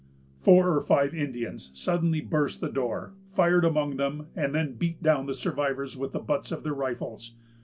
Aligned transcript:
Four 0.39 0.75
or 0.75 0.81
five 0.81 1.13
Indians 1.13 1.69
suddenly 1.75 2.21
burst 2.21 2.59
the 2.59 2.71
door, 2.71 3.13
fired 3.29 3.63
among 3.63 3.97
them, 3.97 4.29
and 4.35 4.55
then 4.55 4.73
beat 4.73 5.03
down 5.03 5.27
the 5.27 5.35
survivors 5.35 5.95
with 5.95 6.11
the 6.11 6.17
butts 6.19 6.51
of 6.51 6.63
their 6.63 6.73
rifles. 6.73 7.35